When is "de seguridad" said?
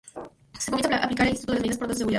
1.89-2.09